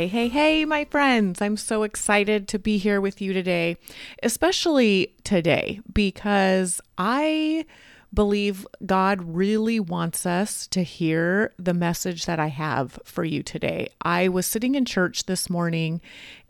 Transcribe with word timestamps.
Hey, 0.00 0.06
hey, 0.06 0.28
hey, 0.28 0.64
my 0.64 0.86
friends. 0.86 1.42
I'm 1.42 1.58
so 1.58 1.82
excited 1.82 2.48
to 2.48 2.58
be 2.58 2.78
here 2.78 3.02
with 3.02 3.20
you 3.20 3.34
today, 3.34 3.76
especially 4.22 5.14
today, 5.24 5.82
because 5.92 6.80
I 6.96 7.66
believe 8.14 8.66
God 8.86 9.20
really 9.20 9.78
wants 9.78 10.24
us 10.24 10.66
to 10.68 10.82
hear 10.84 11.52
the 11.58 11.74
message 11.74 12.24
that 12.24 12.40
I 12.40 12.46
have 12.46 12.98
for 13.04 13.24
you 13.24 13.42
today. 13.42 13.90
I 14.00 14.28
was 14.28 14.46
sitting 14.46 14.74
in 14.74 14.86
church 14.86 15.26
this 15.26 15.50
morning 15.50 16.00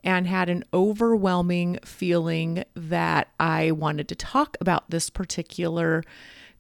and 0.05 0.29
had 0.29 0.49
an 0.49 0.63
overwhelming 0.73 1.81
feeling 1.85 2.63
that 2.77 3.33
I 3.41 3.73
wanted 3.73 4.07
to 4.11 4.15
talk 4.15 4.59
about 4.61 4.91
this 4.91 5.11
particular 5.11 6.05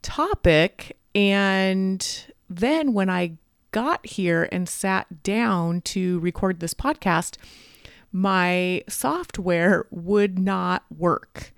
topic. 0.02 0.96
And 1.14 2.04
then 2.48 2.94
when 2.94 3.08
I 3.08 3.36
got 3.70 4.04
here 4.06 4.48
and 4.50 4.68
sat 4.68 5.22
down 5.22 5.80
to 5.82 6.18
record 6.20 6.60
this 6.60 6.74
podcast, 6.74 7.36
my 8.12 8.82
software 8.88 9.86
would 9.90 10.38
not 10.38 10.84
work. 10.96 11.52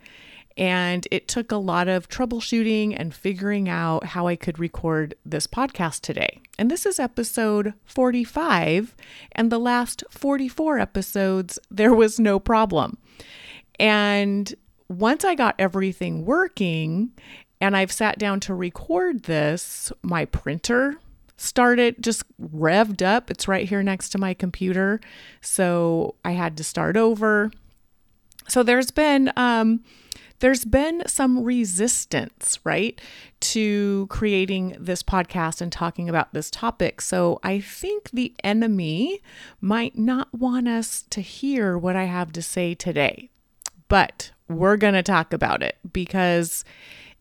And 0.56 1.08
it 1.10 1.28
took 1.28 1.50
a 1.50 1.56
lot 1.56 1.88
of 1.88 2.08
troubleshooting 2.08 2.94
and 2.98 3.14
figuring 3.14 3.68
out 3.68 4.04
how 4.04 4.26
I 4.26 4.36
could 4.36 4.58
record 4.58 5.14
this 5.24 5.46
podcast 5.46 6.02
today. 6.02 6.40
And 6.58 6.70
this 6.70 6.84
is 6.84 7.00
episode 7.00 7.72
45. 7.86 8.94
And 9.32 9.50
the 9.50 9.58
last 9.58 10.04
44 10.10 10.78
episodes, 10.78 11.58
there 11.70 11.94
was 11.94 12.20
no 12.20 12.38
problem. 12.38 12.98
And 13.80 14.54
once 14.88 15.24
I 15.24 15.34
got 15.34 15.54
everything 15.58 16.26
working 16.26 17.12
and 17.60 17.74
I've 17.74 17.92
sat 17.92 18.18
down 18.18 18.40
to 18.40 18.54
record 18.54 19.22
this, 19.22 19.90
my 20.02 20.26
printer 20.26 20.98
started 21.42 22.02
just 22.02 22.24
revved 22.40 23.02
up. 23.02 23.30
It's 23.30 23.48
right 23.48 23.68
here 23.68 23.82
next 23.82 24.10
to 24.10 24.18
my 24.18 24.34
computer. 24.34 25.00
So 25.40 26.14
I 26.24 26.32
had 26.32 26.56
to 26.58 26.64
start 26.64 26.96
over. 26.96 27.50
So 28.48 28.62
there's 28.62 28.90
been 28.90 29.32
um 29.36 29.82
there's 30.38 30.64
been 30.64 31.04
some 31.06 31.44
resistance, 31.44 32.58
right, 32.64 33.00
to 33.38 34.08
creating 34.10 34.76
this 34.76 35.00
podcast 35.00 35.60
and 35.60 35.70
talking 35.70 36.08
about 36.08 36.32
this 36.32 36.50
topic. 36.50 37.00
So 37.00 37.38
I 37.44 37.60
think 37.60 38.10
the 38.10 38.34
enemy 38.42 39.20
might 39.60 39.96
not 39.96 40.34
want 40.34 40.66
us 40.66 41.02
to 41.10 41.20
hear 41.20 41.78
what 41.78 41.94
I 41.94 42.04
have 42.04 42.32
to 42.32 42.42
say 42.42 42.74
today. 42.74 43.30
But 43.86 44.32
we're 44.48 44.76
going 44.76 44.94
to 44.94 45.02
talk 45.04 45.32
about 45.32 45.62
it 45.62 45.78
because 45.92 46.64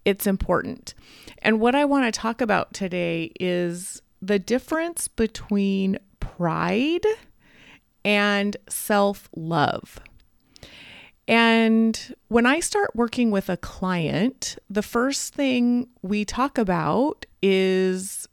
it's 0.04 0.26
important. 0.26 0.96
And 1.44 1.60
what 1.60 1.76
I 1.76 1.86
want 1.86 2.12
to 2.12 2.20
talk 2.20 2.42
about 2.42 2.74
today 2.74 3.32
is 3.40 4.02
the 4.22 4.40
difference 4.40 5.08
between 5.08 5.98
pride 6.20 7.06
and 8.06 8.58
self 8.70 9.30
love. 9.36 10.00
And 11.28 12.16
when 12.28 12.46
I 12.46 12.60
start 12.60 12.96
working 12.96 13.32
with 13.32 13.50
a 13.50 13.58
client, 13.58 14.58
the 14.70 14.82
first 14.82 15.34
thing 15.34 15.88
we 16.02 16.26
talk 16.26 16.58
about 16.58 17.26
is 17.42 18.28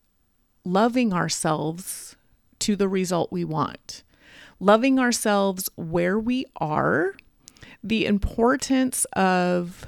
loving 0.65 1.13
ourselves 1.13 2.17
to 2.61 2.77
the 2.77 2.89
result 2.89 3.31
we 3.31 3.45
want, 3.45 4.03
loving 4.59 4.99
ourselves 4.99 5.69
where 5.77 6.19
we 6.19 6.45
are, 6.57 7.15
the 7.85 8.05
importance 8.05 9.05
of 9.13 9.87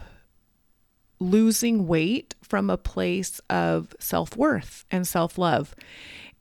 losing 1.20 1.86
weight 1.86 2.34
from 2.42 2.70
a 2.70 2.78
place 2.78 3.40
of 3.48 3.94
self 4.00 4.36
worth 4.36 4.84
and 4.90 5.06
self 5.06 5.38
love. 5.38 5.74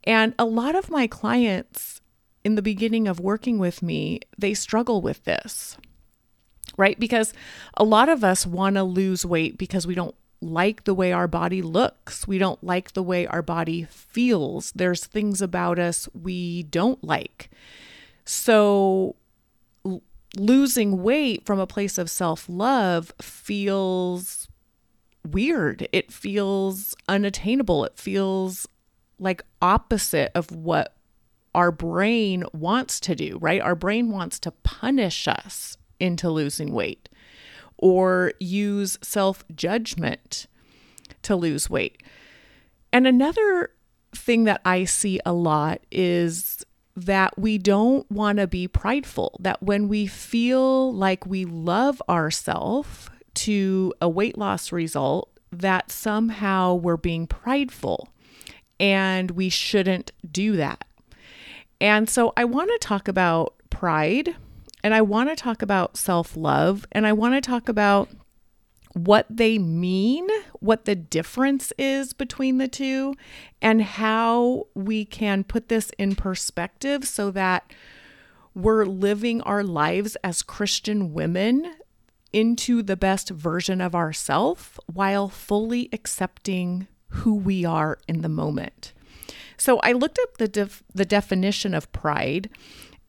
And 0.05 0.33
a 0.39 0.45
lot 0.45 0.75
of 0.75 0.89
my 0.89 1.05
clients 1.05 2.01
in 2.43 2.55
the 2.55 2.61
beginning 2.61 3.07
of 3.07 3.19
working 3.19 3.59
with 3.59 3.83
me, 3.83 4.21
they 4.37 4.53
struggle 4.53 5.01
with 5.01 5.25
this, 5.25 5.77
right? 6.77 6.99
Because 6.99 7.33
a 7.75 7.83
lot 7.83 8.09
of 8.09 8.23
us 8.23 8.47
want 8.47 8.75
to 8.75 8.83
lose 8.83 9.25
weight 9.25 9.57
because 9.57 9.85
we 9.85 9.93
don't 9.93 10.15
like 10.41 10.85
the 10.85 10.93
way 10.93 11.11
our 11.11 11.27
body 11.27 11.61
looks. 11.61 12.27
We 12.27 12.37
don't 12.37 12.63
like 12.63 12.93
the 12.93 13.03
way 13.03 13.27
our 13.27 13.41
body 13.41 13.83
feels. 13.89 14.71
There's 14.71 15.05
things 15.05 15.41
about 15.41 15.77
us 15.79 16.07
we 16.13 16.63
don't 16.63 17.03
like. 17.03 17.49
So, 18.25 19.15
losing 20.37 21.01
weight 21.03 21.45
from 21.45 21.59
a 21.59 21.67
place 21.67 21.97
of 21.97 22.09
self 22.09 22.47
love 22.47 23.11
feels 23.21 24.48
weird. 25.31 25.87
It 25.91 26.11
feels 26.11 26.95
unattainable. 27.07 27.85
It 27.85 27.97
feels 27.97 28.67
like 29.19 29.43
opposite 29.61 30.31
of 30.35 30.51
what 30.51 30.95
our 31.55 31.71
brain 31.71 32.43
wants 32.53 32.99
to 33.01 33.15
do, 33.15 33.37
right? 33.41 33.61
Our 33.61 33.75
brain 33.75 34.11
wants 34.11 34.39
to 34.39 34.51
punish 34.51 35.27
us 35.27 35.77
into 35.99 36.29
losing 36.29 36.73
weight 36.73 37.09
or 37.77 38.33
use 38.39 38.97
self 39.01 39.43
judgment 39.55 40.47
to 41.23 41.35
lose 41.35 41.69
weight. 41.69 42.03
And 42.93 43.07
another 43.07 43.71
thing 44.15 44.45
that 44.45 44.61
I 44.65 44.85
see 44.85 45.19
a 45.25 45.33
lot 45.33 45.81
is 45.91 46.65
that 46.95 47.37
we 47.37 47.57
don't 47.57 48.09
want 48.11 48.39
to 48.39 48.47
be 48.47 48.67
prideful, 48.67 49.37
that 49.39 49.61
when 49.63 49.87
we 49.87 50.07
feel 50.07 50.93
like 50.93 51.25
we 51.25 51.45
love 51.45 52.01
ourselves, 52.09 53.09
to 53.39 53.93
a 54.01 54.09
weight 54.09 54.37
loss 54.37 54.71
result 54.71 55.29
that 55.51 55.91
somehow 55.91 56.75
we're 56.75 56.97
being 56.97 57.25
prideful 57.25 58.09
and 58.79 59.31
we 59.31 59.49
shouldn't 59.49 60.11
do 60.29 60.55
that. 60.57 60.83
And 61.81 62.09
so 62.09 62.33
I 62.35 62.45
want 62.45 62.69
to 62.69 62.77
talk 62.79 63.07
about 63.07 63.55
pride 63.69 64.35
and 64.83 64.93
I 64.93 65.01
want 65.01 65.29
to 65.29 65.35
talk 65.35 65.61
about 65.61 65.97
self 65.97 66.35
love 66.35 66.85
and 66.91 67.07
I 67.07 67.13
want 67.13 67.35
to 67.35 67.41
talk 67.41 67.69
about 67.69 68.09
what 68.93 69.25
they 69.29 69.57
mean, 69.57 70.27
what 70.59 70.85
the 70.85 70.95
difference 70.95 71.71
is 71.77 72.11
between 72.11 72.57
the 72.57 72.67
two, 72.67 73.13
and 73.61 73.81
how 73.81 74.67
we 74.73 75.05
can 75.05 75.43
put 75.43 75.69
this 75.69 75.91
in 75.97 76.15
perspective 76.15 77.07
so 77.07 77.31
that 77.31 77.71
we're 78.55 78.85
living 78.85 79.41
our 79.41 79.63
lives 79.63 80.17
as 80.23 80.41
Christian 80.41 81.13
women 81.13 81.75
into 82.31 82.81
the 82.81 82.97
best 82.97 83.29
version 83.29 83.81
of 83.81 83.95
ourself 83.95 84.79
while 84.85 85.29
fully 85.29 85.89
accepting 85.91 86.87
who 87.09 87.33
we 87.33 87.65
are 87.65 87.97
in 88.07 88.21
the 88.21 88.29
moment. 88.29 88.93
So 89.57 89.79
I 89.79 89.91
looked 89.91 90.19
up 90.19 90.37
the 90.37 90.47
def- 90.47 90.83
the 90.93 91.05
definition 91.05 91.73
of 91.73 91.91
pride 91.91 92.49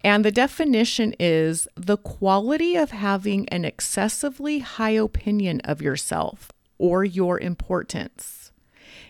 and 0.03 0.25
the 0.25 0.33
definition 0.33 1.15
is 1.21 1.69
the 1.77 1.99
quality 1.99 2.75
of 2.75 2.91
having 2.91 3.49
an 3.51 3.65
excessively 3.65 4.61
high 4.61 4.91
opinion 4.91 5.61
of 5.61 5.83
yourself 5.83 6.51
or 6.79 7.05
your 7.05 7.39
importance. 7.39 8.51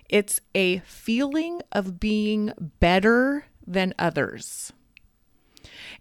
It's 0.08 0.40
a 0.54 0.78
feeling 0.80 1.62
of 1.70 2.00
being 2.00 2.52
better 2.80 3.44
than 3.64 3.94
others. 3.98 4.72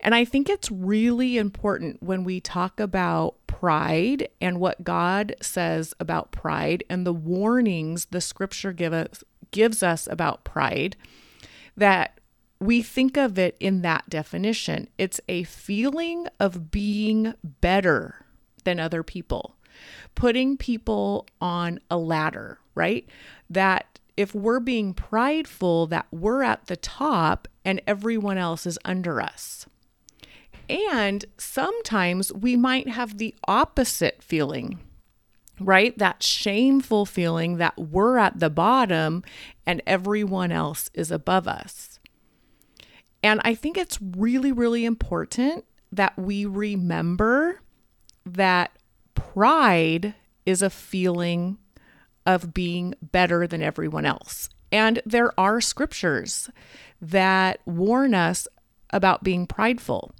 And 0.01 0.15
I 0.15 0.23
think 0.25 0.49
it's 0.49 0.71
really 0.71 1.37
important 1.37 2.01
when 2.01 2.23
we 2.23 2.39
talk 2.39 2.79
about 2.79 3.35
pride 3.47 4.29
and 4.39 4.59
what 4.59 4.83
God 4.83 5.35
says 5.41 5.93
about 5.99 6.31
pride 6.31 6.83
and 6.89 7.05
the 7.05 7.13
warnings 7.13 8.05
the 8.05 8.21
scripture 8.21 8.71
give 8.71 8.93
us, 8.93 9.23
gives 9.51 9.83
us 9.83 10.07
about 10.09 10.43
pride 10.45 10.95
that 11.75 12.19
we 12.59 12.81
think 12.81 13.17
of 13.17 13.39
it 13.39 13.55
in 13.59 13.81
that 13.81 14.09
definition. 14.09 14.87
It's 14.97 15.19
a 15.27 15.43
feeling 15.43 16.27
of 16.39 16.71
being 16.71 17.33
better 17.43 18.25
than 18.63 18.79
other 18.79 19.03
people, 19.03 19.55
putting 20.15 20.57
people 20.57 21.27
on 21.39 21.79
a 21.89 21.97
ladder, 21.97 22.59
right? 22.75 23.07
That 23.49 23.99
if 24.17 24.35
we're 24.35 24.59
being 24.59 24.93
prideful, 24.93 25.87
that 25.87 26.07
we're 26.11 26.43
at 26.43 26.67
the 26.67 26.75
top 26.75 27.47
and 27.63 27.81
everyone 27.87 28.37
else 28.37 28.65
is 28.65 28.77
under 28.83 29.21
us. 29.21 29.65
And 30.69 31.25
sometimes 31.37 32.31
we 32.31 32.55
might 32.55 32.87
have 32.87 33.17
the 33.17 33.33
opposite 33.47 34.21
feeling, 34.21 34.79
right? 35.59 35.97
That 35.97 36.21
shameful 36.21 37.05
feeling 37.05 37.57
that 37.57 37.77
we're 37.77 38.17
at 38.17 38.39
the 38.39 38.51
bottom 38.51 39.23
and 39.65 39.81
everyone 39.87 40.51
else 40.51 40.89
is 40.93 41.09
above 41.09 41.47
us. 41.47 41.99
And 43.23 43.41
I 43.43 43.55
think 43.55 43.77
it's 43.77 43.99
really, 44.01 44.51
really 44.51 44.85
important 44.85 45.65
that 45.91 46.17
we 46.17 46.45
remember 46.45 47.61
that 48.25 48.77
pride 49.15 50.13
is 50.45 50.61
a 50.61 50.69
feeling 50.69 51.57
of 52.25 52.53
being 52.53 52.93
better 53.01 53.47
than 53.47 53.63
everyone 53.63 54.05
else. 54.05 54.49
And 54.71 55.01
there 55.05 55.37
are 55.39 55.59
scriptures 55.61 56.49
that 57.01 57.59
warn 57.65 58.13
us 58.13 58.47
about 58.91 59.23
being 59.23 59.45
prideful, 59.47 60.11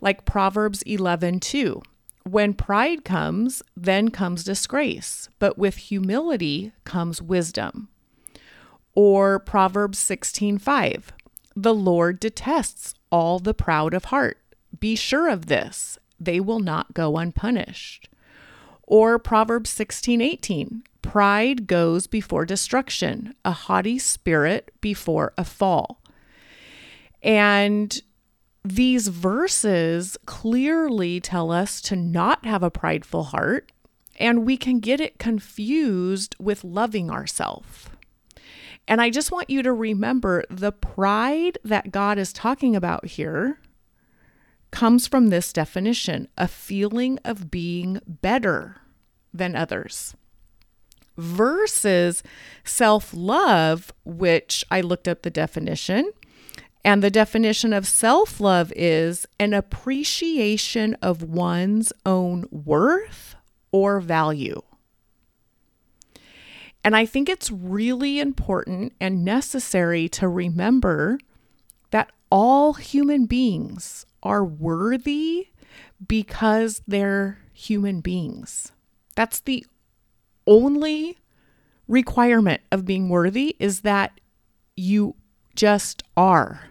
like 0.00 0.24
Proverbs 0.24 0.82
11 0.82 1.40
2. 1.40 1.82
When 2.24 2.54
pride 2.54 3.04
comes, 3.04 3.62
then 3.76 4.10
comes 4.10 4.44
disgrace, 4.44 5.28
but 5.38 5.58
with 5.58 5.76
humility 5.76 6.72
comes 6.84 7.20
wisdom. 7.20 7.88
Or 8.94 9.38
Proverbs 9.38 9.98
16 9.98 10.58
5. 10.58 11.12
The 11.54 11.74
Lord 11.74 12.18
detests 12.20 12.94
all 13.10 13.38
the 13.38 13.54
proud 13.54 13.94
of 13.94 14.06
heart. 14.06 14.38
Be 14.80 14.96
sure 14.96 15.28
of 15.28 15.46
this, 15.46 15.98
they 16.18 16.40
will 16.40 16.60
not 16.60 16.94
go 16.94 17.16
unpunished. 17.16 18.08
Or 18.82 19.18
Proverbs 19.18 19.70
16 19.70 20.20
18. 20.20 20.82
Pride 21.02 21.66
goes 21.66 22.06
before 22.06 22.46
destruction, 22.46 23.34
a 23.44 23.52
haughty 23.52 23.98
spirit 23.98 24.72
before 24.80 25.34
a 25.36 25.44
fall. 25.44 26.00
And 27.22 28.00
these 28.64 29.08
verses 29.08 30.16
clearly 30.24 31.20
tell 31.20 31.50
us 31.50 31.80
to 31.82 31.96
not 31.96 32.44
have 32.46 32.62
a 32.62 32.70
prideful 32.70 33.24
heart, 33.24 33.70
and 34.18 34.46
we 34.46 34.56
can 34.56 34.80
get 34.80 35.00
it 35.00 35.18
confused 35.18 36.34
with 36.38 36.64
loving 36.64 37.10
ourselves. 37.10 37.90
And 38.88 39.00
I 39.00 39.10
just 39.10 39.32
want 39.32 39.50
you 39.50 39.62
to 39.62 39.72
remember 39.72 40.44
the 40.50 40.72
pride 40.72 41.58
that 41.64 41.90
God 41.90 42.18
is 42.18 42.32
talking 42.32 42.74
about 42.74 43.06
here 43.06 43.58
comes 44.70 45.06
from 45.06 45.28
this 45.28 45.52
definition 45.52 46.28
a 46.36 46.48
feeling 46.48 47.18
of 47.24 47.50
being 47.50 48.00
better 48.06 48.80
than 49.32 49.54
others 49.54 50.14
versus 51.16 52.22
self 52.64 53.12
love, 53.14 53.92
which 54.04 54.64
I 54.70 54.80
looked 54.80 55.08
up 55.08 55.22
the 55.22 55.30
definition. 55.30 56.10
And 56.84 57.02
the 57.02 57.10
definition 57.10 57.72
of 57.72 57.86
self 57.86 58.40
love 58.40 58.72
is 58.76 59.26
an 59.40 59.54
appreciation 59.54 60.94
of 61.00 61.22
one's 61.22 61.92
own 62.04 62.44
worth 62.50 63.36
or 63.72 64.00
value. 64.00 64.60
And 66.84 66.94
I 66.94 67.06
think 67.06 67.30
it's 67.30 67.50
really 67.50 68.20
important 68.20 68.92
and 69.00 69.24
necessary 69.24 70.06
to 70.10 70.28
remember 70.28 71.18
that 71.90 72.12
all 72.30 72.74
human 72.74 73.24
beings 73.24 74.04
are 74.22 74.44
worthy 74.44 75.48
because 76.06 76.82
they're 76.86 77.38
human 77.54 78.02
beings. 78.02 78.72
That's 79.14 79.40
the 79.40 79.64
only 80.46 81.16
requirement 81.88 82.60
of 82.70 82.84
being 82.84 83.08
worthy 83.08 83.56
is 83.58 83.80
that 83.80 84.20
you 84.76 85.14
just 85.54 86.02
are 86.16 86.68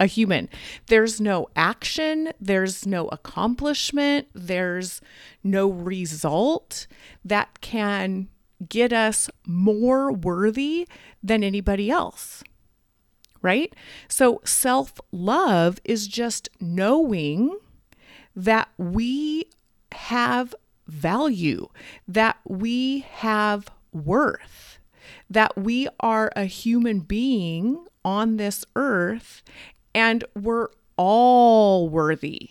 a 0.00 0.06
human. 0.06 0.48
There's 0.86 1.20
no 1.20 1.48
action, 1.56 2.32
there's 2.40 2.86
no 2.86 3.08
accomplishment, 3.08 4.28
there's 4.34 5.00
no 5.42 5.68
result 5.68 6.86
that 7.24 7.60
can 7.60 8.28
get 8.68 8.92
us 8.92 9.30
more 9.46 10.12
worthy 10.12 10.88
than 11.22 11.42
anybody 11.42 11.90
else. 11.90 12.42
Right? 13.40 13.72
So, 14.08 14.40
self 14.44 15.00
love 15.12 15.78
is 15.84 16.08
just 16.08 16.48
knowing 16.60 17.56
that 18.34 18.68
we 18.76 19.46
have 19.92 20.54
value, 20.88 21.68
that 22.08 22.38
we 22.44 23.00
have 23.10 23.68
worth, 23.92 24.78
that 25.30 25.56
we 25.56 25.86
are 26.00 26.32
a 26.34 26.44
human 26.44 27.00
being 27.00 27.86
on 28.04 28.38
this 28.38 28.64
earth 28.74 29.42
and 29.98 30.22
we're 30.40 30.68
all 30.96 31.88
worthy, 31.88 32.50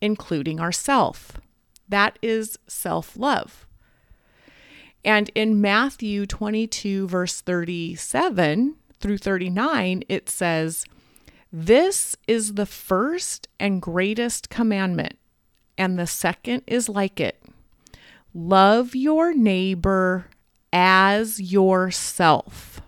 including 0.00 0.60
ourself. 0.60 1.40
That 1.88 2.20
is 2.22 2.56
self 2.68 3.16
love. 3.16 3.66
And 5.04 5.28
in 5.34 5.60
Matthew 5.60 6.24
22, 6.24 7.08
verse 7.08 7.40
37 7.40 8.76
through 9.00 9.18
39, 9.18 10.04
it 10.08 10.30
says, 10.30 10.86
This 11.52 12.16
is 12.28 12.54
the 12.54 12.64
first 12.64 13.48
and 13.58 13.82
greatest 13.82 14.48
commandment, 14.48 15.18
and 15.76 15.98
the 15.98 16.06
second 16.06 16.62
is 16.68 16.88
like 16.88 17.18
it 17.18 17.42
Love 18.32 18.94
your 18.94 19.34
neighbor 19.34 20.26
as 20.72 21.40
yourself. 21.40 22.80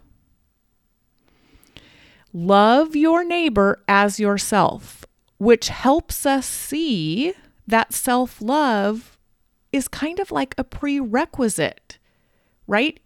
Love 2.38 2.94
your 2.94 3.24
neighbor 3.24 3.82
as 3.88 4.20
yourself, 4.20 5.06
which 5.38 5.70
helps 5.70 6.26
us 6.26 6.44
see 6.44 7.32
that 7.66 7.94
self 7.94 8.42
love 8.42 9.16
is 9.72 9.88
kind 9.88 10.20
of 10.20 10.30
like 10.30 10.54
a 10.58 10.62
prerequisite, 10.62 11.98
right? 12.66 13.00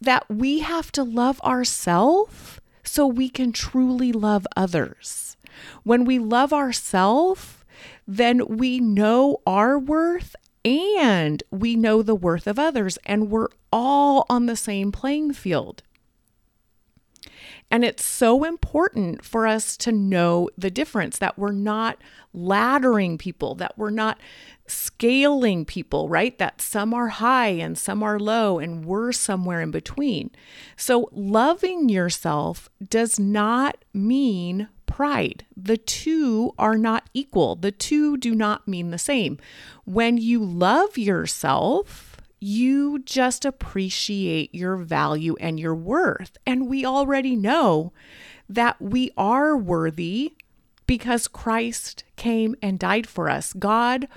That 0.00 0.30
we 0.30 0.60
have 0.60 0.92
to 0.92 1.02
love 1.02 1.40
ourselves 1.40 2.60
so 2.84 3.08
we 3.08 3.28
can 3.28 3.50
truly 3.50 4.12
love 4.12 4.46
others. 4.56 5.36
When 5.82 6.04
we 6.04 6.20
love 6.20 6.52
ourselves, 6.52 7.64
then 8.06 8.46
we 8.46 8.78
know 8.78 9.38
our 9.48 9.76
worth 9.80 10.36
and 10.64 11.42
we 11.50 11.74
know 11.74 12.02
the 12.02 12.14
worth 12.14 12.46
of 12.46 12.60
others, 12.60 12.98
and 13.04 13.30
we're 13.32 13.48
all 13.72 14.26
on 14.30 14.46
the 14.46 14.54
same 14.54 14.92
playing 14.92 15.32
field. 15.32 15.82
And 17.74 17.84
it's 17.84 18.06
so 18.06 18.44
important 18.44 19.24
for 19.24 19.48
us 19.48 19.76
to 19.78 19.90
know 19.90 20.48
the 20.56 20.70
difference 20.70 21.18
that 21.18 21.36
we're 21.36 21.50
not 21.50 21.98
laddering 22.32 23.18
people, 23.18 23.56
that 23.56 23.76
we're 23.76 23.90
not 23.90 24.20
scaling 24.68 25.64
people, 25.64 26.08
right? 26.08 26.38
That 26.38 26.60
some 26.60 26.94
are 26.94 27.08
high 27.08 27.48
and 27.48 27.76
some 27.76 28.04
are 28.04 28.20
low, 28.20 28.60
and 28.60 28.84
we're 28.84 29.10
somewhere 29.10 29.60
in 29.60 29.72
between. 29.72 30.30
So, 30.76 31.08
loving 31.10 31.88
yourself 31.88 32.68
does 32.88 33.18
not 33.18 33.84
mean 33.92 34.68
pride. 34.86 35.44
The 35.56 35.76
two 35.76 36.52
are 36.56 36.78
not 36.78 37.10
equal, 37.12 37.56
the 37.56 37.72
two 37.72 38.16
do 38.16 38.36
not 38.36 38.68
mean 38.68 38.92
the 38.92 38.98
same. 38.98 39.36
When 39.84 40.16
you 40.16 40.44
love 40.44 40.96
yourself, 40.96 42.13
you 42.44 42.98
just 42.98 43.46
appreciate 43.46 44.54
your 44.54 44.76
value 44.76 45.34
and 45.40 45.58
your 45.58 45.74
worth. 45.74 46.36
And 46.46 46.68
we 46.68 46.84
already 46.84 47.36
know 47.36 47.94
that 48.50 48.78
we 48.82 49.10
are 49.16 49.56
worthy 49.56 50.34
because 50.86 51.26
Christ 51.26 52.04
came 52.16 52.54
and 52.60 52.78
died 52.78 53.06
for 53.06 53.30
us. 53.30 53.54
God 53.54 54.08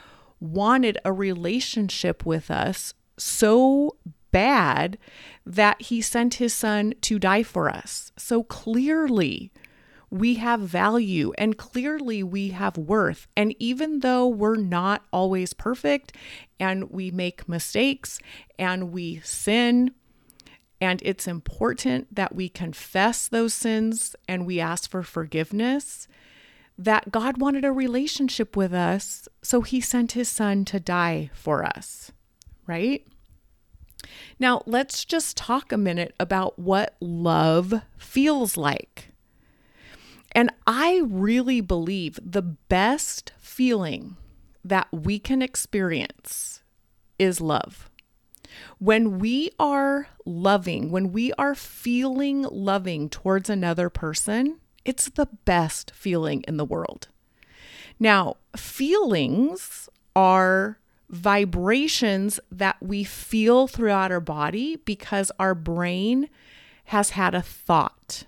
wanted 0.41 0.98
a 1.05 1.13
relationship 1.13 2.25
with 2.25 2.51
us 2.51 2.93
so 3.17 3.96
bad 4.34 4.98
that 5.46 5.84
he 5.84 6.01
sent 6.01 6.34
his 6.34 6.53
son 6.53 6.96
to 7.03 7.19
die 7.19 7.43
for 7.43 7.69
us. 7.69 8.12
So 8.17 8.43
clearly, 8.43 9.53
we 10.09 10.35
have 10.35 10.61
value 10.61 11.33
and 11.37 11.57
clearly 11.57 12.23
we 12.23 12.49
have 12.49 12.77
worth. 12.77 13.27
And 13.35 13.55
even 13.59 13.99
though 13.99 14.27
we're 14.27 14.55
not 14.55 15.03
always 15.11 15.53
perfect 15.53 16.13
and 16.59 16.89
we 16.91 17.11
make 17.11 17.49
mistakes 17.49 18.19
and 18.57 18.91
we 18.91 19.19
sin, 19.23 19.91
and 20.79 21.01
it's 21.03 21.27
important 21.27 22.13
that 22.15 22.35
we 22.35 22.49
confess 22.49 23.27
those 23.27 23.53
sins 23.53 24.15
and 24.27 24.45
we 24.45 24.59
ask 24.59 24.89
for 24.89 25.03
forgiveness, 25.03 26.07
that 26.77 27.11
God 27.11 27.41
wanted 27.41 27.65
a 27.65 27.71
relationship 27.71 28.55
with 28.55 28.73
us, 28.73 29.27
so 29.41 29.61
he 29.61 29.81
sent 29.81 30.11
his 30.11 30.29
son 30.29 30.63
to 30.65 30.79
die 30.79 31.31
for 31.33 31.65
us, 31.65 32.11
right? 32.67 33.05
Now, 34.39 34.61
let's 34.67 35.03
just 35.03 35.35
talk 35.35 35.71
a 35.71 35.77
minute 35.77 36.13
about 36.19 36.59
what 36.59 36.95
love 37.01 37.81
feels 37.97 38.55
like. 38.55 39.11
And 40.38 40.51
I 40.67 41.01
really 41.03 41.62
believe 41.62 42.20
the 42.24 42.44
best 42.44 43.32
feeling 43.39 44.17
that 44.63 44.88
we 44.91 45.17
can 45.17 45.41
experience 45.41 46.62
is 47.17 47.41
love. 47.41 47.89
When 48.77 49.17
we 49.17 49.50
are 49.58 50.10
loving, 50.25 50.91
when 50.91 51.12
we 51.12 51.34
are 51.39 51.56
feeling 51.56 52.44
loving 52.51 53.10
towards 53.10 53.50
another 53.50 53.89
person, 53.89 54.60
it's 54.86 55.10
the 55.10 55.25
best 55.46 55.91
feeling 55.96 56.44
in 56.48 56.58
the 56.58 56.65
world. 56.65 57.08
Now, 58.00 58.36
feelings 58.56 59.89
are 60.15 60.77
vibrations 61.10 62.39
that 62.51 62.77
we 62.79 63.03
feel 63.03 63.67
throughout 63.67 64.12
our 64.12 64.20
body 64.20 64.75
because 64.75 65.32
our 65.39 65.56
brain 65.56 66.29
has 66.86 67.12
had 67.12 67.34
a 67.34 67.41
thought. 67.41 68.25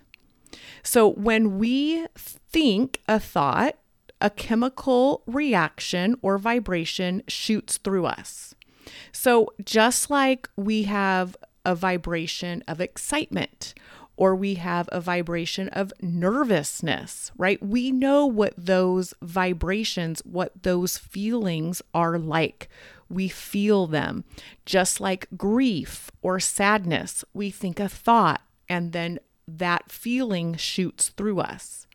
So 0.82 1.08
when 1.08 1.58
we 1.58 2.06
think 2.16 3.00
a 3.08 3.20
thought, 3.20 3.76
a 4.20 4.30
chemical 4.30 5.22
reaction 5.26 6.16
or 6.22 6.38
vibration 6.38 7.22
shoots 7.26 7.78
through 7.78 8.06
us. 8.06 8.54
So 9.12 9.52
just 9.64 10.10
like 10.10 10.48
we 10.56 10.84
have 10.84 11.36
a 11.64 11.74
vibration 11.74 12.62
of 12.66 12.80
excitement 12.80 13.74
or 14.16 14.34
we 14.34 14.54
have 14.56 14.88
a 14.92 15.00
vibration 15.00 15.68
of 15.70 15.92
nervousness, 16.02 17.32
right? 17.38 17.62
We 17.62 17.90
know 17.90 18.26
what 18.26 18.52
those 18.56 19.14
vibrations, 19.22 20.20
what 20.26 20.62
those 20.62 20.98
feelings 20.98 21.80
are 21.94 22.18
like. 22.18 22.68
We 23.08 23.28
feel 23.28 23.86
them. 23.86 24.24
Just 24.66 25.00
like 25.00 25.26
grief 25.36 26.10
or 26.20 26.38
sadness, 26.38 27.24
we 27.32 27.50
think 27.50 27.80
a 27.80 27.88
thought 27.88 28.42
and 28.68 28.92
then 28.92 29.20
that 29.58 29.90
feeling 29.90 30.56
shoots 30.56 31.08
through 31.08 31.40
us. 31.40 31.86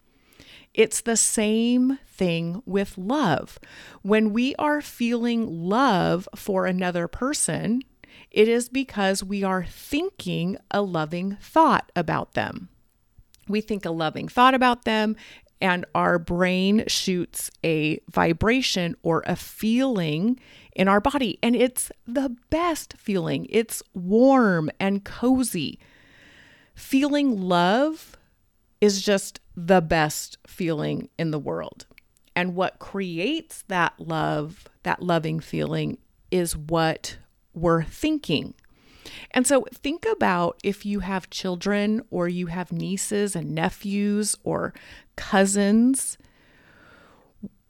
It's 0.73 1.01
the 1.01 1.15
same 1.15 1.99
thing 2.05 2.61
with 2.65 2.97
love. 2.97 3.59
When 4.01 4.33
we 4.33 4.55
are 4.55 4.81
feeling 4.81 5.47
love 5.47 6.27
for 6.35 6.65
another 6.65 7.07
person, 7.07 7.81
it 8.29 8.49
is 8.49 8.67
because 8.67 9.23
we 9.23 9.43
are 9.43 9.63
thinking 9.63 10.57
a 10.71 10.81
loving 10.81 11.37
thought 11.41 11.91
about 11.95 12.33
them. 12.33 12.67
We 13.47 13.61
think 13.61 13.85
a 13.85 13.91
loving 13.91 14.27
thought 14.27 14.53
about 14.53 14.83
them, 14.83 15.15
and 15.61 15.85
our 15.95 16.19
brain 16.19 16.83
shoots 16.87 17.49
a 17.63 18.01
vibration 18.09 18.95
or 19.03 19.23
a 19.25 19.35
feeling 19.37 20.39
in 20.75 20.87
our 20.87 20.99
body. 20.99 21.39
And 21.41 21.55
it's 21.55 21.91
the 22.05 22.35
best 22.49 22.95
feeling. 22.97 23.47
It's 23.49 23.81
warm 23.93 24.69
and 24.79 25.05
cozy. 25.05 25.79
Feeling 26.75 27.41
love 27.41 28.17
is 28.81 29.01
just 29.01 29.39
the 29.55 29.81
best 29.81 30.37
feeling 30.45 31.09
in 31.17 31.31
the 31.31 31.39
world. 31.39 31.85
And 32.35 32.55
what 32.55 32.79
creates 32.79 33.63
that 33.69 33.93
love, 33.97 34.65
that 34.83 35.01
loving 35.01 35.39
feeling, 35.39 35.97
is 36.31 36.55
what 36.55 37.17
we're 37.53 37.83
thinking. 37.83 38.53
And 39.31 39.47
so 39.47 39.65
think 39.73 40.05
about 40.05 40.59
if 40.63 40.85
you 40.85 40.99
have 40.99 41.29
children 41.29 42.03
or 42.09 42.27
you 42.27 42.47
have 42.47 42.71
nieces 42.71 43.35
and 43.35 43.55
nephews 43.55 44.35
or 44.43 44.73
cousins 45.15 46.17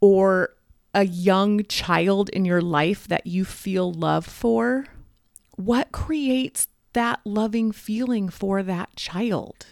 or 0.01 0.55
a 0.93 1.05
young 1.05 1.63
child 1.65 2.29
in 2.29 2.45
your 2.45 2.61
life 2.61 3.07
that 3.07 3.27
you 3.27 3.45
feel 3.45 3.91
love 3.91 4.25
for. 4.25 4.85
What 5.57 5.91
creates 5.91 6.67
that 6.95 7.21
loving 7.23 7.71
feeling 7.71 8.27
for 8.27 8.63
that 8.63 8.95
child? 8.95 9.67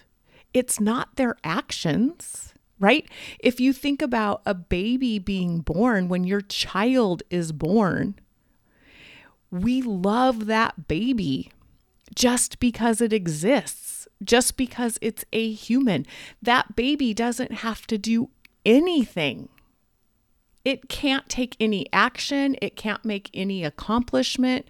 It's 0.53 0.80
not 0.80 1.15
their 1.15 1.36
actions, 1.44 2.53
right? 2.80 3.10
If 3.39 3.60
you 3.60 3.74
think 3.74 4.01
about 4.01 4.42
a 4.46 4.53
baby 4.53 5.18
being 5.18 5.62
born, 5.62 6.08
when 6.08 6.24
your 6.24 6.42
child 6.42 7.24
is 7.30 7.51
born, 7.51 8.15
we 9.50 9.82
love 9.82 10.46
that 10.46 10.88
baby 10.88 11.51
just 12.15 12.60
because 12.60 13.01
it 13.01 13.13
exists, 13.13 14.08
just 14.24 14.58
because 14.58 15.00
it's 15.01 15.25
a 15.34 15.51
human. 15.51 16.06
That 16.42 16.75
baby 16.75 17.13
doesn't 17.13 17.51
have 17.51 17.88
to 17.88 17.98
do 17.98 18.30
anything. 18.65 19.50
It 20.65 20.88
can't 20.88 21.27
take 21.27 21.58
any 21.60 21.88
action. 21.91 22.55
It 22.62 22.77
can't 22.77 23.03
make 23.03 23.29
any 23.34 23.65
accomplishment. 23.65 24.65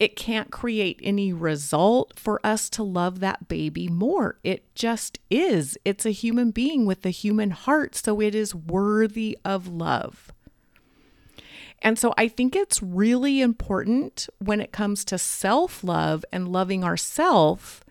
It 0.00 0.16
can't 0.16 0.50
create 0.50 0.98
any 1.02 1.32
result 1.32 2.18
for 2.18 2.44
us 2.44 2.68
to 2.70 2.82
love 2.82 3.20
that 3.20 3.46
baby 3.46 3.86
more. 3.86 4.38
It 4.42 4.74
just 4.74 5.20
is. 5.30 5.78
It's 5.84 6.04
a 6.04 6.10
human 6.10 6.50
being 6.50 6.84
with 6.84 7.06
a 7.06 7.10
human 7.10 7.52
heart, 7.52 7.94
so 7.94 8.20
it 8.20 8.34
is 8.34 8.56
worthy 8.56 9.38
of 9.44 9.68
love. 9.68 10.32
And 11.80 11.96
so 11.96 12.12
I 12.16 12.26
think 12.26 12.56
it's 12.56 12.82
really 12.82 13.40
important 13.40 14.28
when 14.38 14.60
it 14.60 14.72
comes 14.72 15.04
to 15.04 15.18
self 15.18 15.84
love 15.84 16.24
and 16.32 16.48
loving 16.48 16.82
ourselves 16.82 17.82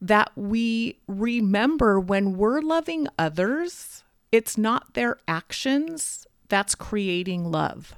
that 0.00 0.30
we 0.34 0.98
remember 1.06 2.00
when 2.00 2.36
we're 2.36 2.60
loving 2.60 3.08
others, 3.18 4.04
it's 4.32 4.56
not 4.56 4.94
their 4.94 5.18
actions 5.28 6.26
that's 6.48 6.74
creating 6.74 7.50
love. 7.50 7.94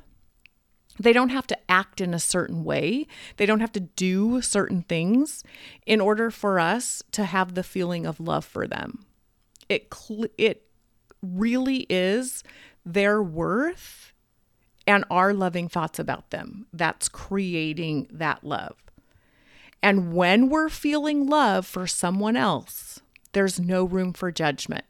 They 1.00 1.12
don't 1.12 1.28
have 1.28 1.47
to 1.49 1.59
act 1.71 2.00
in 2.00 2.12
a 2.12 2.19
certain 2.19 2.64
way. 2.64 3.07
They 3.37 3.47
don't 3.47 3.61
have 3.61 3.73
to 3.73 3.81
do 3.81 4.40
certain 4.43 4.83
things 4.83 5.45
in 5.87 6.00
order 6.00 6.31
for 6.31 6.59
us 6.59 7.02
to 7.12 7.25
have 7.25 7.55
the 7.55 7.62
feeling 7.62 8.05
of 8.05 8.19
love 8.19 8.45
for 8.45 8.67
them. 8.67 9.05
It 9.69 9.93
cl- 9.95 10.26
it 10.37 10.64
really 11.23 11.87
is 11.88 12.43
their 12.85 13.23
worth 13.23 14.12
and 14.87 15.05
our 15.11 15.35
loving 15.35 15.69
thoughts 15.69 15.99
about 15.99 16.31
them. 16.31 16.67
That's 16.73 17.09
creating 17.09 18.09
that 18.11 18.43
love. 18.43 18.76
And 19.83 20.12
when 20.12 20.49
we're 20.49 20.71
feeling 20.71 21.26
love 21.26 21.67
for 21.67 21.87
someone 21.87 22.37
else, 22.37 23.00
there's 23.33 23.61
no 23.61 23.85
room 23.85 24.12
for 24.12 24.33
judgment. 24.33 24.85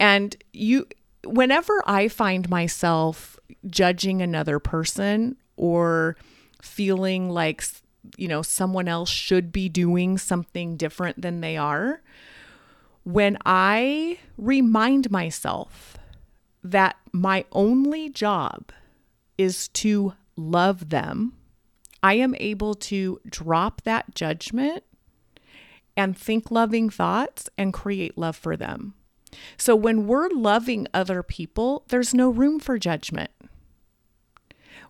And 0.00 0.36
you 0.52 0.86
whenever 1.26 1.82
I 1.86 2.08
find 2.08 2.48
myself 2.48 3.38
judging 3.66 4.22
another 4.22 4.58
person 4.58 5.36
or 5.56 6.16
feeling 6.62 7.28
like 7.30 7.62
you 8.16 8.28
know 8.28 8.42
someone 8.42 8.88
else 8.88 9.10
should 9.10 9.52
be 9.52 9.68
doing 9.68 10.18
something 10.18 10.76
different 10.76 11.20
than 11.20 11.40
they 11.40 11.56
are, 11.56 12.02
when 13.04 13.38
I 13.44 14.18
remind 14.36 15.10
myself 15.10 15.96
that 16.62 16.96
my 17.12 17.44
only 17.52 18.08
job 18.08 18.72
is 19.36 19.68
to 19.68 20.14
love 20.36 20.88
them, 20.88 21.34
I 22.02 22.14
am 22.14 22.34
able 22.38 22.74
to 22.74 23.20
drop 23.28 23.82
that 23.82 24.14
judgment 24.14 24.84
and 25.96 26.16
think 26.16 26.50
loving 26.50 26.90
thoughts 26.90 27.48
and 27.56 27.72
create 27.72 28.18
love 28.18 28.36
for 28.36 28.56
them. 28.56 28.94
So 29.56 29.74
when 29.76 30.06
we're 30.06 30.28
loving 30.28 30.86
other 30.94 31.22
people, 31.22 31.84
there's 31.88 32.14
no 32.14 32.30
room 32.30 32.60
for 32.60 32.78
judgment. 32.78 33.30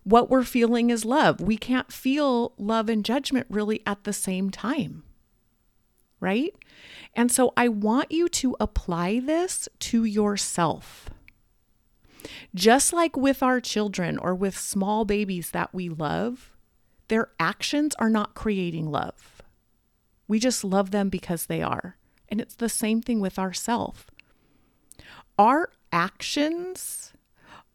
What 0.03 0.29
we're 0.29 0.43
feeling 0.43 0.91
is 0.91 1.03
love. 1.03 1.41
We 1.41 1.57
can't 1.57 1.91
feel 1.91 2.53
love 2.57 2.89
and 2.89 3.03
judgment 3.03 3.47
really 3.49 3.81
at 3.85 4.03
the 4.03 4.13
same 4.13 4.51
time. 4.51 5.03
Right? 6.19 6.53
And 7.15 7.31
so 7.31 7.53
I 7.57 7.67
want 7.67 8.11
you 8.11 8.29
to 8.29 8.55
apply 8.59 9.19
this 9.19 9.67
to 9.79 10.03
yourself. 10.03 11.09
Just 12.53 12.93
like 12.93 13.17
with 13.17 13.43
our 13.43 13.59
children 13.59 14.17
or 14.17 14.33
with 14.35 14.57
small 14.57 15.05
babies 15.05 15.51
that 15.51 15.73
we 15.73 15.89
love, 15.89 16.51
their 17.07 17.29
actions 17.39 17.95
are 17.99 18.09
not 18.09 18.35
creating 18.35 18.89
love. 18.89 19.41
We 20.27 20.39
just 20.39 20.63
love 20.63 20.91
them 20.91 21.09
because 21.09 21.45
they 21.45 21.61
are. 21.61 21.97
And 22.29 22.41
it's 22.41 22.55
the 22.55 22.69
same 22.69 23.01
thing 23.01 23.19
with 23.19 23.37
ourself. 23.37 24.07
Our 25.37 25.69
actions, 25.91 27.13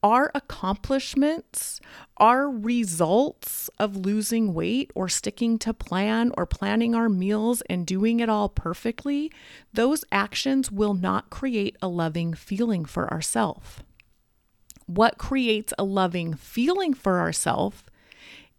our 0.02 0.30
accomplishments, 0.34 1.80
our 2.16 2.48
results 2.50 3.68
of 3.78 3.96
losing 3.96 4.54
weight 4.54 4.90
or 4.94 5.08
sticking 5.08 5.58
to 5.58 5.74
plan 5.74 6.32
or 6.36 6.46
planning 6.46 6.94
our 6.94 7.08
meals 7.08 7.62
and 7.68 7.86
doing 7.86 8.20
it 8.20 8.28
all 8.28 8.48
perfectly, 8.48 9.30
those 9.72 10.04
actions 10.10 10.70
will 10.70 10.94
not 10.94 11.30
create 11.30 11.76
a 11.82 11.88
loving 11.88 12.34
feeling 12.34 12.84
for 12.84 13.12
ourselves 13.12 13.82
what 14.90 15.18
creates 15.18 15.72
a 15.78 15.84
loving 15.84 16.34
feeling 16.34 16.92
for 16.92 17.20
ourselves 17.20 17.84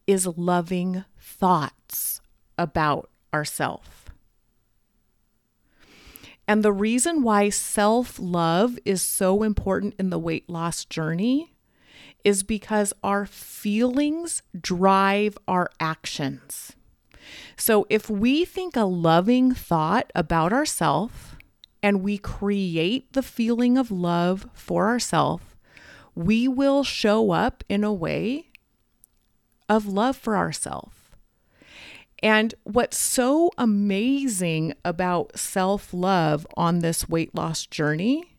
is 0.08 0.26
loving 0.26 1.04
thoughts 1.20 2.22
about 2.58 3.10
ourselves. 3.34 3.90
And 6.52 6.64
the 6.64 6.74
reason 6.74 7.24
why 7.24 7.48
self 7.48 8.20
love 8.20 8.78
is 8.84 9.02
so 9.02 9.42
important 9.42 9.96
in 9.98 10.10
the 10.10 10.20
weight 10.20 10.50
loss 10.50 10.84
journey 10.84 11.54
is 12.26 12.44
because 12.44 12.92
our 13.02 13.26
feelings 13.26 14.44
drive 14.60 15.38
our 15.48 15.70
actions. 15.80 16.74
So 17.56 17.88
if 17.90 18.10
we 18.10 18.44
think 18.44 18.76
a 18.76 18.84
loving 18.84 19.54
thought 19.54 20.12
about 20.14 20.52
ourselves 20.52 21.16
and 21.82 22.04
we 22.04 22.18
create 22.18 23.14
the 23.14 23.24
feeling 23.24 23.78
of 23.78 23.90
love 23.90 24.46
for 24.54 24.90
ourselves, 24.90 25.46
we 26.16 26.50
will 26.50 26.84
show 26.84 27.32
up 27.32 27.64
in 27.70 27.86
a 27.86 27.94
way 27.94 28.50
of 29.70 29.86
love 29.88 30.18
for 30.18 30.36
ourselves. 30.36 31.01
And 32.24 32.54
what's 32.64 32.98
so 32.98 33.52
amazing 33.58 34.74
about 34.86 35.38
self 35.38 35.94
love 35.94 36.46
on 36.56 36.80
this 36.80 37.10
weight 37.10 37.34
loss 37.34 37.66
journey 37.66 38.38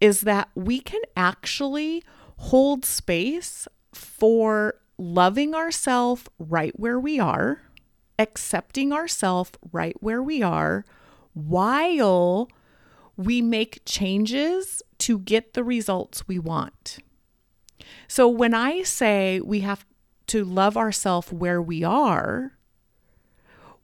is 0.00 0.22
that 0.22 0.48
we 0.56 0.80
can 0.80 1.00
actually 1.16 2.02
hold 2.38 2.84
space 2.84 3.68
for 3.94 4.74
loving 4.98 5.54
ourselves 5.54 6.24
right 6.38 6.78
where 6.78 6.98
we 6.98 7.20
are, 7.20 7.62
accepting 8.18 8.92
ourselves 8.92 9.52
right 9.70 9.96
where 10.00 10.22
we 10.22 10.42
are, 10.42 10.84
while 11.34 12.48
we 13.16 13.40
make 13.40 13.82
changes 13.84 14.82
to 14.98 15.20
get 15.20 15.54
the 15.54 15.62
results 15.62 16.26
we 16.26 16.38
want. 16.38 16.98
So 18.08 18.26
when 18.28 18.54
I 18.54 18.82
say 18.82 19.40
we 19.40 19.60
have 19.60 19.84
to 20.28 20.44
love 20.44 20.76
ourselves 20.76 21.32
where 21.32 21.62
we 21.62 21.84
are, 21.84 22.52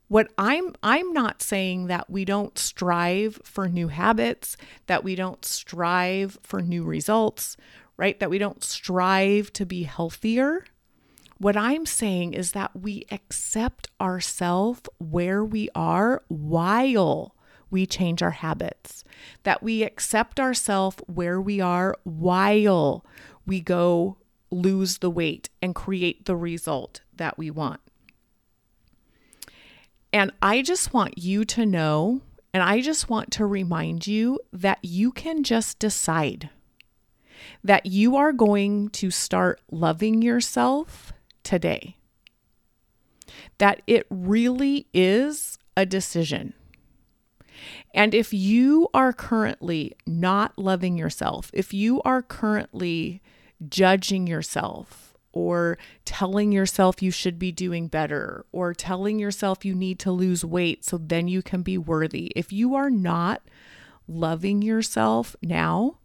what 0.09 0.33
I'm 0.37 0.75
I'm 0.83 1.13
not 1.13 1.43
saying 1.43 1.87
that 1.87 2.11
we 2.11 2.25
don't 2.25 2.59
strive 2.59 3.41
for 3.45 3.69
new 3.69 3.89
habits, 3.89 4.57
that 4.87 5.05
we 5.05 5.15
don't 5.15 5.45
strive 5.45 6.39
for 6.43 6.61
new 6.61 6.85
results, 6.85 7.57
right? 7.97 8.19
That 8.19 8.31
we 8.31 8.39
don't 8.39 8.65
strive 8.65 9.53
to 9.55 9.67
be 9.67 9.85
healthier. 9.85 10.65
What 11.37 11.57
I'm 11.57 11.87
saying 11.87 12.33
is 12.35 12.53
that 12.53 12.75
we 12.75 13.07
accept 13.13 13.89
ourselves 14.01 14.83
where 14.99 15.45
we 15.45 15.69
are 15.75 16.23
while 16.29 17.37
we 17.71 17.87
change 17.87 18.23
our 18.23 18.33
habits, 18.33 19.05
that 19.45 19.63
we 19.63 19.83
accept 19.83 20.41
ourselves 20.41 20.97
where 21.07 21.41
we 21.41 21.61
are 21.61 21.95
while 22.03 23.05
we 23.47 23.61
go 23.61 24.17
lose 24.51 24.99
the 24.99 25.11
weight 25.11 25.51
and 25.61 25.75
create 25.75 26.25
the 26.25 26.37
result 26.37 27.03
that 27.15 27.37
we 27.37 27.51
want. 27.51 27.81
And 30.19 30.33
I 30.43 30.63
just 30.63 30.93
want 30.93 31.17
you 31.17 31.45
to 31.45 31.65
know, 31.65 32.23
and 32.53 32.61
I 32.61 32.81
just 32.81 33.09
want 33.09 33.31
to 33.35 33.47
remind 33.47 34.09
you 34.09 34.41
that 34.53 34.81
you 34.83 35.13
can 35.13 35.45
just 35.45 35.79
decide 35.79 36.51
that 37.63 37.87
you 37.87 38.17
are 38.17 38.33
going 38.33 38.89
to 38.89 39.13
start 39.13 39.61
loving 39.71 40.21
yourself 40.21 41.13
today. 41.45 41.99
That 43.59 43.81
it 43.87 44.09
really 44.11 44.89
is 44.93 45.57
a 45.77 45.87
decision. 45.87 46.53
And 47.95 48.13
if 48.13 48.35
you 48.35 48.89
are 48.93 49.13
currently 49.13 49.95
not 50.05 50.59
loving 50.59 50.99
yourself, 50.99 51.49
if 51.55 51.73
you 51.73 52.03
are 52.03 52.23
currently 52.23 53.23
judging 53.69 54.27
yourself 54.27 55.08
or 55.33 55.79
telling 56.05 56.53
yourself 56.53 57.03
you 57.03 57.11
should 57.11 57.39
be 57.39 57.53
doing 57.53 57.89
better 57.89 58.45
or 58.53 58.75
telling 58.75 59.19
yourself 59.19 59.65
you 59.65 59.75
need 59.75 59.99
to 59.99 60.11
lose 60.11 60.45
weight 60.45 60.85
so 60.85 60.99
then 60.99 61.29
you 61.29 61.43
can 61.43 61.63
be 61.63 61.79
worthy, 61.79 62.33
if 62.35 62.53
you 62.53 62.75
are 62.75 62.91
not 62.91 63.43
loving 64.07 64.63
yourself 64.63 65.37
now, 65.43 65.99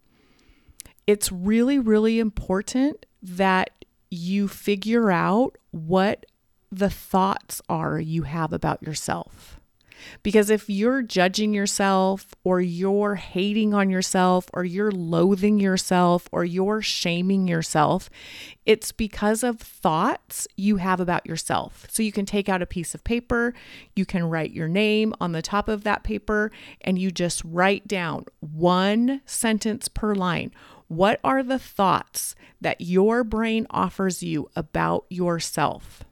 it's 1.06 1.32
really, 1.32 1.78
really 1.78 2.18
important 2.18 3.06
that 3.22 3.84
you 4.10 4.48
figure 4.48 5.10
out 5.10 5.58
what 5.70 6.26
the 6.70 6.90
thoughts 6.90 7.62
are 7.68 7.98
you 7.98 8.22
have 8.22 8.52
about 8.52 8.82
yourself. 8.82 9.60
Because 10.22 10.50
if 10.50 10.68
you're 10.68 11.02
judging 11.02 11.54
yourself, 11.54 12.34
or 12.44 12.60
you're 12.60 13.16
hating 13.16 13.74
on 13.74 13.90
yourself, 13.90 14.50
or 14.52 14.64
you're 14.64 14.90
loathing 14.90 15.58
yourself, 15.60 16.28
or 16.32 16.44
you're 16.44 16.82
shaming 16.82 17.48
yourself, 17.48 18.10
it's 18.66 18.92
because 18.92 19.42
of 19.42 19.60
thoughts 19.60 20.46
you 20.56 20.76
have 20.76 21.00
about 21.00 21.26
yourself. 21.26 21.86
So 21.90 22.02
you 22.02 22.12
can 22.12 22.26
take 22.26 22.48
out 22.48 22.62
a 22.62 22.66
piece 22.66 22.94
of 22.94 23.04
paper, 23.04 23.54
you 23.94 24.04
can 24.06 24.24
write 24.24 24.52
your 24.52 24.68
name 24.68 25.14
on 25.20 25.32
the 25.32 25.42
top 25.42 25.68
of 25.68 25.84
that 25.84 26.04
paper, 26.04 26.50
and 26.80 26.98
you 26.98 27.10
just 27.10 27.42
write 27.44 27.86
down 27.88 28.26
one 28.40 29.20
sentence 29.26 29.88
per 29.88 30.14
line 30.14 30.52
what 30.88 31.18
are 31.24 31.42
the 31.42 31.58
thoughts 31.58 32.34
that 32.60 32.80
your 32.80 33.24
brain 33.24 33.66
offers 33.70 34.22
you 34.22 34.50
about 34.54 35.06
yourself? 35.08 36.04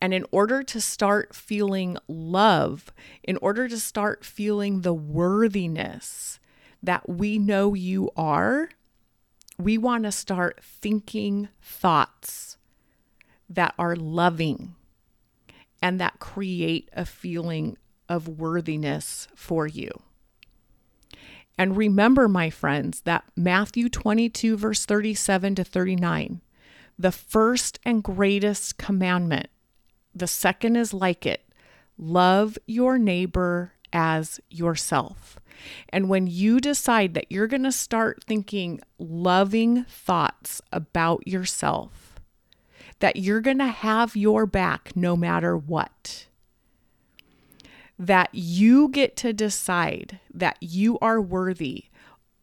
And 0.00 0.14
in 0.14 0.24
order 0.30 0.62
to 0.62 0.80
start 0.80 1.34
feeling 1.34 1.98
love, 2.06 2.92
in 3.22 3.36
order 3.38 3.68
to 3.68 3.78
start 3.78 4.24
feeling 4.24 4.82
the 4.82 4.94
worthiness 4.94 6.38
that 6.82 7.08
we 7.08 7.38
know 7.38 7.74
you 7.74 8.10
are, 8.16 8.70
we 9.58 9.76
want 9.76 10.04
to 10.04 10.12
start 10.12 10.60
thinking 10.62 11.48
thoughts 11.60 12.56
that 13.48 13.74
are 13.78 13.96
loving 13.96 14.76
and 15.82 16.00
that 16.00 16.20
create 16.20 16.88
a 16.92 17.04
feeling 17.04 17.76
of 18.08 18.28
worthiness 18.28 19.28
for 19.34 19.66
you. 19.66 19.90
And 21.56 21.76
remember, 21.76 22.28
my 22.28 22.50
friends, 22.50 23.00
that 23.00 23.24
Matthew 23.34 23.88
22, 23.88 24.56
verse 24.56 24.86
37 24.86 25.56
to 25.56 25.64
39, 25.64 26.40
the 26.96 27.10
first 27.10 27.80
and 27.84 28.02
greatest 28.02 28.78
commandment, 28.78 29.48
the 30.18 30.26
second 30.26 30.76
is 30.76 30.92
like 30.92 31.26
it 31.26 31.42
love 31.96 32.56
your 32.66 32.98
neighbor 32.98 33.72
as 33.92 34.40
yourself. 34.48 35.38
And 35.88 36.08
when 36.08 36.26
you 36.26 36.60
decide 36.60 37.14
that 37.14 37.30
you're 37.30 37.48
going 37.48 37.64
to 37.64 37.72
start 37.72 38.22
thinking 38.24 38.80
loving 38.98 39.84
thoughts 39.84 40.62
about 40.72 41.26
yourself, 41.26 42.20
that 43.00 43.16
you're 43.16 43.40
going 43.40 43.58
to 43.58 43.66
have 43.66 44.16
your 44.16 44.46
back 44.46 44.92
no 44.94 45.16
matter 45.16 45.56
what, 45.56 46.26
that 47.98 48.30
you 48.32 48.88
get 48.88 49.16
to 49.16 49.32
decide 49.32 50.20
that 50.32 50.56
you 50.60 50.98
are 51.00 51.20
worthy. 51.20 51.86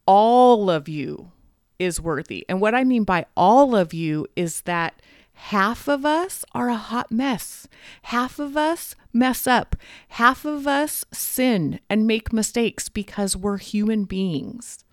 All 0.06 0.70
of 0.70 0.90
you 0.90 1.32
is 1.80 2.02
worthy. 2.02 2.46
And 2.50 2.60
what 2.60 2.76
I 2.76 2.84
mean 2.84 3.04
by 3.04 3.26
all 3.36 3.76
of 3.76 3.94
you 3.94 4.28
is 4.36 4.62
that 4.62 5.02
half 5.36 5.88
of 5.88 6.06
us 6.06 6.43
are 6.54 6.69
a 6.69 6.76
hot 6.76 7.12
mess. 7.12 7.67
Half 8.04 8.39
of 8.39 8.58
us 8.58 8.95
mess 9.13 9.45
up. 9.45 9.76
Half 10.10 10.45
of 10.45 10.67
us 10.67 11.06
sin 11.12 11.80
and 11.89 12.08
make 12.08 12.34
mistakes 12.34 12.89
because 12.89 13.38
we're 13.38 13.58
human 13.58 14.06
beings. 14.06 14.84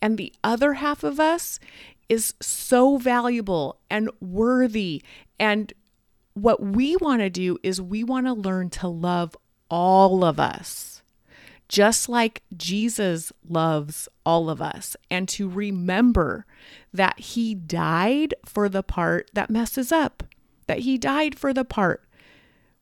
And 0.00 0.16
the 0.16 0.32
other 0.42 0.74
half 0.74 1.04
of 1.04 1.20
us 1.20 1.60
is 2.08 2.34
so 2.40 2.96
valuable 2.96 3.80
and 3.90 4.10
worthy. 4.20 5.02
And 5.38 5.72
what 6.34 6.62
we 6.62 6.96
want 6.96 7.20
to 7.20 7.30
do 7.30 7.58
is 7.62 7.80
we 7.80 8.04
want 8.04 8.26
to 8.26 8.32
learn 8.32 8.70
to 8.70 8.88
love 8.88 9.36
all 9.68 10.24
of 10.24 10.40
us, 10.40 11.02
just 11.68 12.08
like 12.08 12.42
Jesus 12.56 13.32
loves 13.46 14.08
all 14.24 14.50
of 14.50 14.60
us, 14.62 14.96
and 15.10 15.28
to 15.30 15.48
remember 15.48 16.46
that 16.92 17.18
He 17.18 17.54
died 17.54 18.34
for 18.44 18.68
the 18.68 18.82
part 18.82 19.30
that 19.34 19.50
messes 19.50 19.92
up, 19.92 20.22
that 20.66 20.80
He 20.80 20.98
died 20.98 21.38
for 21.38 21.52
the 21.52 21.64
part, 21.64 22.04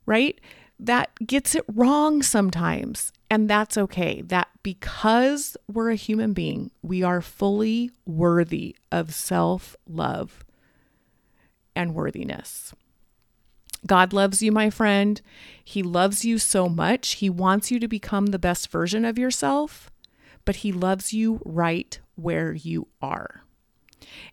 right? 0.05 0.39
That 0.79 1.09
gets 1.25 1.55
it 1.55 1.65
wrong 1.67 2.21
sometimes. 2.21 3.11
And 3.29 3.49
that's 3.49 3.77
okay. 3.77 4.21
That 4.21 4.47
because 4.63 5.57
we're 5.67 5.89
a 5.89 5.95
human 5.95 6.33
being, 6.33 6.71
we 6.81 7.03
are 7.03 7.21
fully 7.21 7.91
worthy 8.05 8.75
of 8.91 9.13
self 9.13 9.75
love 9.85 10.45
and 11.75 11.93
worthiness. 11.93 12.73
God 13.87 14.13
loves 14.13 14.41
you, 14.43 14.51
my 14.51 14.69
friend. 14.69 15.21
He 15.63 15.81
loves 15.81 16.23
you 16.23 16.37
so 16.37 16.69
much. 16.69 17.15
He 17.15 17.29
wants 17.29 17.71
you 17.71 17.79
to 17.79 17.87
become 17.87 18.27
the 18.27 18.39
best 18.39 18.69
version 18.69 19.05
of 19.05 19.17
yourself, 19.17 19.89
but 20.45 20.57
He 20.57 20.71
loves 20.71 21.13
you 21.13 21.41
right 21.43 21.99
where 22.15 22.53
you 22.53 22.87
are. 23.01 23.43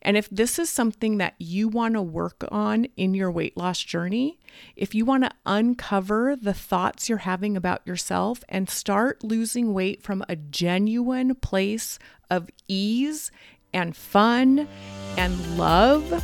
And 0.02 0.16
if 0.16 0.28
this 0.30 0.58
is 0.58 0.68
something 0.68 1.18
that 1.18 1.34
you 1.38 1.68
want 1.68 1.94
to 1.94 2.02
work 2.02 2.44
on 2.50 2.86
in 2.96 3.14
your 3.14 3.30
weight 3.30 3.56
loss 3.56 3.80
journey, 3.80 4.38
if 4.76 4.94
you 4.94 5.04
want 5.04 5.24
to 5.24 5.30
uncover 5.46 6.36
the 6.36 6.54
thoughts 6.54 7.08
you're 7.08 7.18
having 7.18 7.56
about 7.56 7.86
yourself 7.86 8.44
and 8.48 8.68
start 8.68 9.24
losing 9.24 9.72
weight 9.72 10.02
from 10.02 10.24
a 10.28 10.36
genuine 10.36 11.34
place 11.34 11.98
of 12.30 12.50
ease 12.68 13.30
and 13.72 13.96
fun 13.96 14.68
and 15.16 15.58
love, 15.58 16.22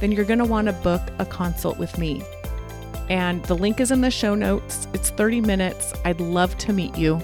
then 0.00 0.12
you're 0.12 0.24
going 0.24 0.38
to 0.38 0.44
want 0.44 0.66
to 0.66 0.72
book 0.74 1.02
a 1.18 1.24
consult 1.24 1.78
with 1.78 1.96
me. 1.98 2.22
And 3.10 3.44
the 3.46 3.56
link 3.56 3.80
is 3.80 3.90
in 3.90 4.00
the 4.00 4.10
show 4.10 4.36
notes. 4.36 4.86
It's 4.94 5.10
30 5.10 5.40
minutes. 5.40 5.92
I'd 6.04 6.20
love 6.20 6.56
to 6.58 6.72
meet 6.72 6.96
you. 6.96 7.16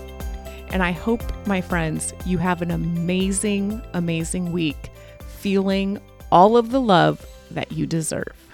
And 0.70 0.82
I 0.82 0.90
hope, 0.90 1.22
my 1.46 1.60
friends, 1.60 2.12
you 2.26 2.38
have 2.38 2.60
an 2.60 2.72
amazing, 2.72 3.80
amazing 3.94 4.50
week 4.50 4.90
feeling 5.38 6.00
all 6.32 6.56
of 6.56 6.72
the 6.72 6.80
love 6.80 7.24
that 7.52 7.70
you 7.70 7.86
deserve. 7.86 8.45